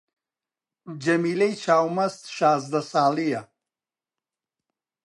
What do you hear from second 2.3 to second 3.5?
شازدە ساڵی یە